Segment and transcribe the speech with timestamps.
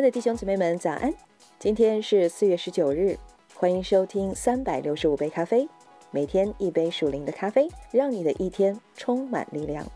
[0.00, 1.12] 亲爱的弟兄姊妹们，早安！
[1.58, 3.18] 今天是四月十九日，
[3.54, 5.68] 欢迎收听三百六十五杯咖啡，
[6.10, 9.86] 每天一杯属灵的咖啡，让你的一天充满力量。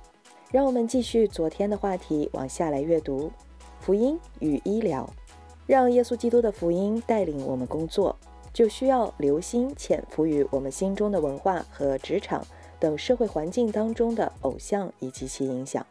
[0.50, 3.32] 让我们继续昨天的话题，往下来阅读
[3.80, 5.08] 福音与医疗。
[5.66, 8.14] 让耶稣基督的福音带领我们工作，
[8.52, 12.46] 就需要留心潜伏于我们心中的文化和职场
[12.78, 15.86] 等社会环境当中的偶像以及其影响。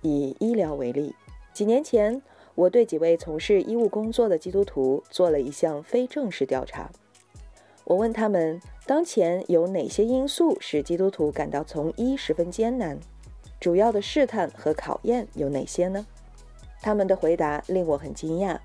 [0.00, 1.14] 以医疗为例，
[1.52, 2.22] 几年前
[2.54, 6.90] 我对几位从事医务工作的基督徒做了一项非正式调查。
[7.84, 12.98] 我问他们，当前有哪些因素使基督徒感到从医十分艰难？
[13.60, 16.06] 主要的试探和考验有哪些呢？
[16.80, 18.58] 他们的回答令我很惊讶。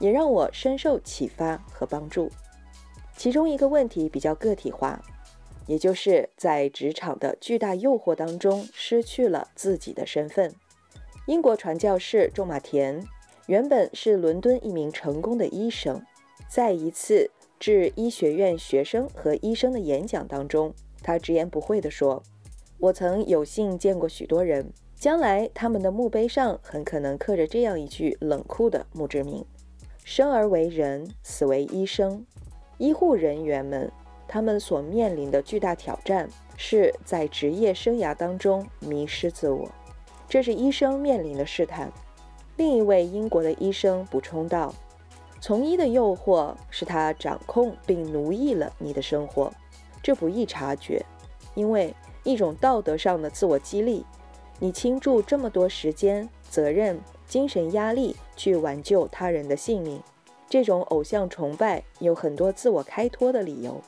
[0.00, 2.28] 也让我深受启发和帮助。
[3.16, 5.00] 其中一个问题比较个体化，
[5.66, 10.52] 也就是在职场的巨大诱惑当中失去了自己的身份。
[11.26, 13.06] 英国传教士仲马田
[13.46, 16.02] 原本是伦敦一名成功的医生，
[16.48, 22.22] 在一次致医学院学生和医生的演讲当中，他直言不讳地说
[22.80, 29.44] ：“我曾有幸见过许多人，将来他们的墓碑上很可能刻着这样一句冷酷的墓志铭。”
[30.02, 32.24] 生而为人，死为医生。
[32.78, 33.92] 医护人员们，
[34.26, 39.70] 他们所面临的巨大挑战是在职业生涯当中迷失自我，
[40.28, 41.92] 这是医生面临的试探。
[42.56, 44.74] 另一位英国的医生补充道
[45.40, 49.52] ：“从医的诱惑使他掌控并奴役了你的生活，
[50.02, 51.04] 这不易察觉，
[51.54, 54.04] 因为一种道德上的自我激励，
[54.58, 60.00] 你倾注这么多时间、责任。”精神压力去挽救他人的性命，
[60.48, 63.80] 这种偶像崇拜有很多自我开脱的理由。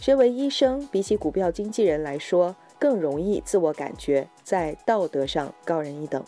[0.00, 6.22] 身为医生，比起股票经纪人来说，更容易自我感觉在道德上高人一等。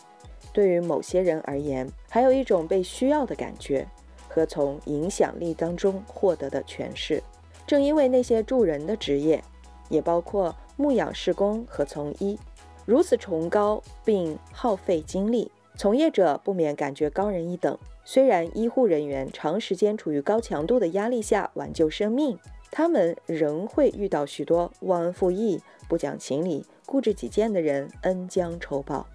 [0.53, 3.87] 对于某些人而言，还有一种被需要的感觉
[4.27, 7.21] 和从影响力当中获得的诠释。
[7.65, 9.43] 正因为那些助人的职业，
[9.89, 12.39] 也包括牧养士工和从医，
[12.85, 15.51] 如此崇高并耗费精力。
[15.75, 17.77] 从业者不免感觉高人一等。
[18.03, 22.39] 虽然医护人员长时间处于高强度的压力下挽救生命，
[22.71, 29.05] 他们仍会遇到许多忘恩负义、不讲情理、固执己见的人，恩将仇报，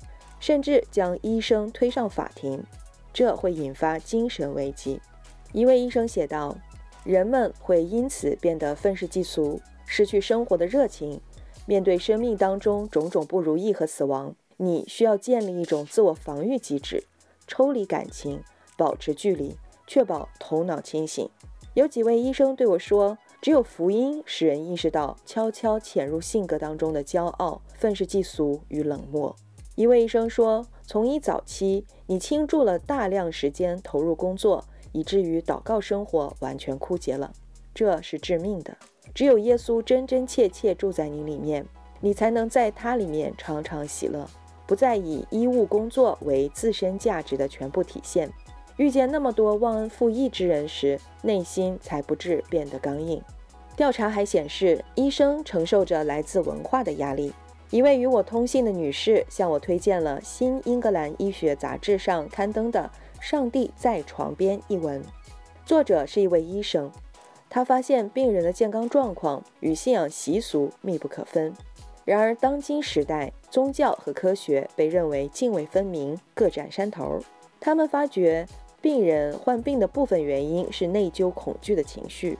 [0.42, 2.64] 甚至将医生推上法庭，
[3.12, 5.00] 这会引发精神危机。
[5.52, 6.58] 一位医生写道
[7.06, 11.20] ：“人们会因此变得愤世嫉俗，失去生活的热情，
[11.64, 17.04] 面对生命当中种种不如意和死亡。”你需要建立一种自我防御机制，
[17.46, 18.42] 抽离感情，
[18.76, 21.30] 保持距离，确保头脑清醒。
[21.74, 29.36] 有几位医生对我说：“只有福音使人意识到悄悄潜入性格当中的骄傲、愤世嫉俗与冷漠。”
[29.82, 37.32] 一位医生说：“从医早期，你倾注了大量时间投入工作，以至于祷告生活完全枯竭了，
[37.74, 38.76] 这是致命的。
[39.12, 41.66] 只有耶稣真真切切住在你里面，
[42.00, 44.24] 你才能在他里面常常喜乐。”
[44.68, 48.32] 不再以医务工作为自身价值的全部体现，
[48.76, 53.20] 遇见那么多忘恩负义之人时，内心才不致变得刚硬。
[53.76, 57.32] 调查还显示，医生承受着来自文化的压力。
[57.72, 62.90] 一位与我通信的女士向我推荐了《新英格兰医学杂志》上刊登的
[63.26, 65.02] 《上帝在床边》一文，
[65.64, 66.92] 作者是一位医生，
[67.48, 71.50] 他发现病人的健康状况与信仰习俗密不可分。
[72.04, 77.20] 然而，当今时代，宗教和科学被认为泾渭分明，各占山头。
[77.58, 78.46] 他们发觉，
[78.82, 82.38] 病人患病的部分原因是内疚、恐惧的情绪，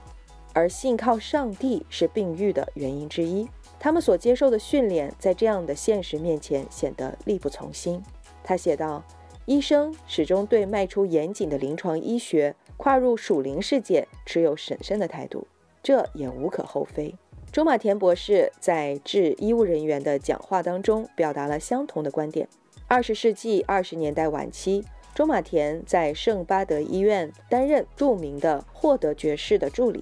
[0.53, 3.47] 而信靠上帝是病愈的原因之一。
[3.83, 8.01] 他们所接受的训练，在这样的现实面前显得力不从心。
[8.41, 9.03] 他写道
[9.43, 15.45] ：“医生始终对迈出严谨的临床医学、跨入属灵世界持有审慎的态度，
[15.83, 17.13] 这也无可厚非。”
[17.51, 22.47] 周马田博士在致医务人员的讲话当中表达了相同的观点。
[22.87, 30.01] 二十世纪二十年代晚期，周马田在圣巴德医院担任著名的霍德爵士的助理。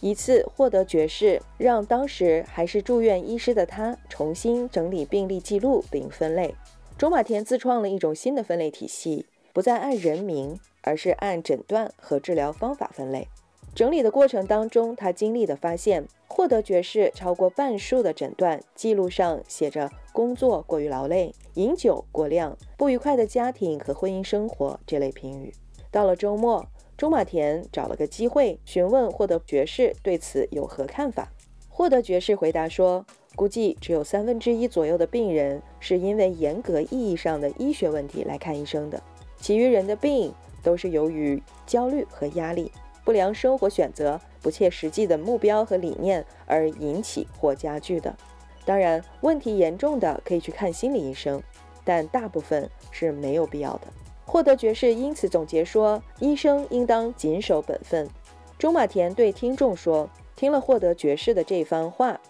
[0.00, 6.54] 一次，获得爵士让当时还是住院医师的他重新整理病历记录并分类。
[6.96, 13.26] 周马田自创了一种新的分类体系，不再按人名，而是按诊断和治疗方法分类。
[13.74, 25.52] 整理的过程当中，他经历的发现，获得爵士超过半数的诊断记录上写着工作过于劳累、饮酒过量、不愉快的家庭和婚姻生活这类评语。
[25.92, 26.66] 到了周末，
[26.98, 31.32] 中马田找了个机会询问获得爵士对此有何看法。
[31.70, 39.02] 获得爵士回答说，估计只有三分之一左右的病人是因为严格意义上的医学问题来看医生的，
[39.40, 40.34] 其余人的病。
[40.60, 42.70] 都是由于焦虑和压力、
[43.04, 48.14] 不良生活选择、不切实际的目标和理念而引起或加剧的。
[48.64, 51.40] 当然，问题严重的可以去看心理医生，
[51.84, 53.86] 但大部分是没有必要的。
[54.30, 58.06] 霍德爵士因此总结说：“医生应当谨守本分。”
[58.58, 62.20] 中马田对听众说：“听了霍德爵士的这番话，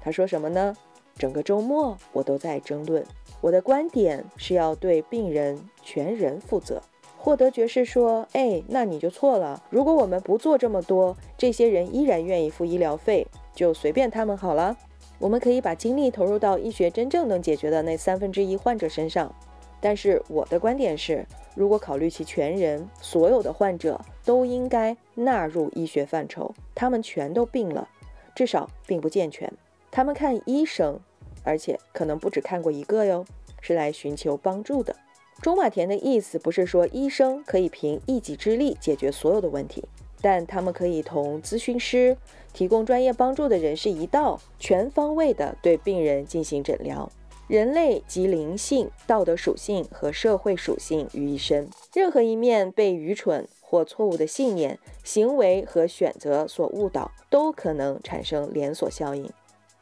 [0.00, 0.74] 他说什么呢？
[1.18, 3.04] 整个周末我都在争论，
[3.42, 6.80] 我的观点是要对病人全人负责。”
[7.18, 9.62] 霍德爵士说：“哎，那你就错了。
[9.68, 14.74] 如果我们不做这么多，这些人依然愿意付医疗费，就随便他们好了。
[15.18, 19.32] 我们可以把精力投入到医学真正能解决的那三分之一患者身上。
[19.82, 26.54] 但是我的观点是。”如果考虑其全人，所有的患者都应该纳入医学范畴。
[26.74, 27.86] 他们全都病了，
[28.34, 29.52] 至少并不健全。
[29.90, 30.98] 他们看医生，
[31.44, 33.26] 而且可能不止看过一个哟，
[33.60, 34.96] 是来寻求帮助的。
[35.42, 39.84] 中马田的意思不是说医生可以凭一己之力解决所有的问题，
[40.22, 42.16] 但他们可以同咨询师、
[42.54, 47.12] 提供专业帮助的人士一道，全方位地对病人进行诊疗。
[47.52, 59.30] 人类集灵性、道德属性和社会属性于一身，任何一面被愚蠢或错误的信念、行为和选择所误导，都可能产生连锁效应，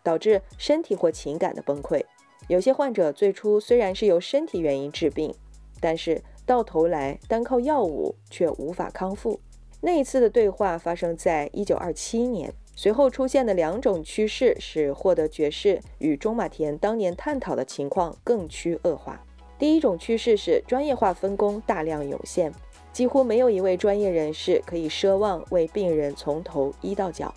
[0.02, 2.02] 导致身体或情感的崩溃。
[2.48, 5.32] 有些患者最初虽然是由身体原因治病，
[5.78, 9.38] 但是到头来单靠药物却无法康复。
[9.80, 12.52] 那一次的对话发生在一九二七年。
[12.74, 19.22] 随后出现的两种趋势，使获得爵士与中马田当年探讨的情况更趋恶化。
[19.58, 22.50] 第一种趋势是专业化分工大量涌现，
[22.92, 27.34] 几乎没有一位专业人士可以奢望为病人从头医到脚。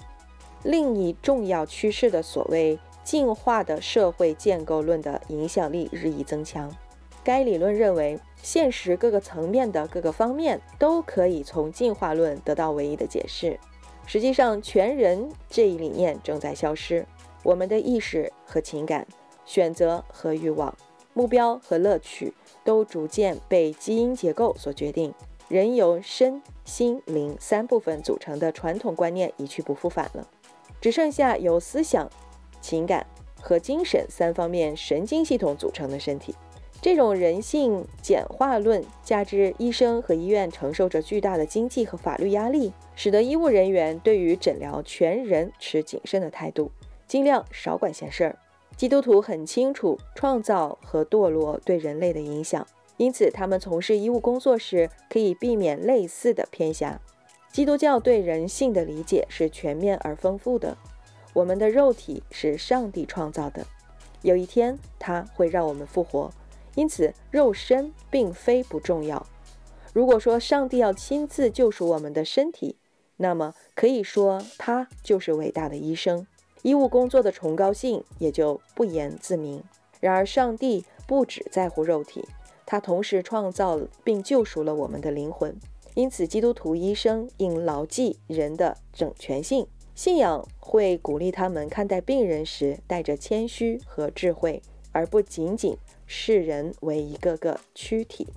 [0.64, 6.74] 另一重要趋势的所谓进化的社会建构论的影响力日益增强。
[7.22, 13.60] 该理论认为，现实各个层面的各个方面都可以从进化论得到唯一的解释。
[14.06, 17.06] 实际上，全人这一理念正在消失。
[17.42, 19.06] 我们的意识和情感、
[19.46, 20.74] 选择和欲望、
[21.14, 22.34] 目标和乐趣，
[22.64, 25.14] 都逐渐被基因结构所决定。
[25.50, 30.28] 人由身心灵三部分组成的传统观念一去不复返了，
[30.80, 32.10] 只剩下由思想、
[32.62, 33.06] 情感
[33.42, 36.34] 和精神三方面神经系统组成的身体。
[36.84, 46.70] 这种人性简化论，加之医生和医院承受着巨大的经济和法律压力，使得医务人员对于诊疗全人持谨慎的态度，
[47.08, 48.38] 尽量少管闲事儿。
[48.76, 57.00] 基督徒很清楚创造和堕落对人类的影响，因此他们从事医务工作时可以避免类似的偏狭。
[57.54, 60.76] 基督教对人性的理解是全面而丰富的。
[61.32, 63.66] 我们的肉体是上帝创造的，
[64.22, 66.30] 有一天他会让我们复活。
[66.76, 69.26] 因此，肉身并非不重要。
[69.94, 72.78] 如果说上帝要亲自救赎我们的身体，
[73.18, 76.26] 那么可以说他就是伟大的医生。
[76.64, 79.64] 医务工作的崇高性也就不言自明。
[80.00, 82.28] 然而，上帝不只在乎肉体，
[82.66, 85.56] 他同时创造并救赎了我们的灵魂。
[85.94, 89.68] 因此，基督徒医生应牢记人的整全性。
[89.94, 94.62] 信仰会鼓励他们看待病人时带着谦虚和智慧，
[94.92, 95.78] 而不仅仅。
[96.16, 98.28] 视人为一个个躯体，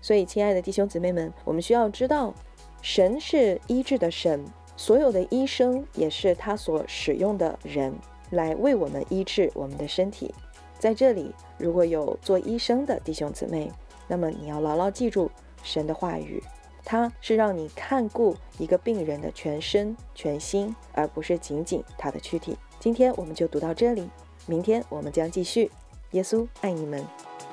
[0.00, 2.32] 所以，亲爱的弟兄姊妹们，我们需要知道，
[2.80, 4.42] 神是医治的神，
[4.74, 7.94] 所有的医生也是他所使用的人，
[8.30, 10.34] 来为我们医治我们的身体。
[10.78, 13.70] 在这里，如果有做医生的弟兄姊妹，
[14.08, 15.30] 那么你要牢牢记住
[15.62, 16.42] 神的话语，
[16.86, 22.56] 他是让你看顾一个病人的全身全心，而不是仅仅他的躯体。
[22.80, 24.08] 今天我们就读到这里，
[24.46, 25.70] 明天我们将继续。
[26.12, 27.25] 耶稣爱你们。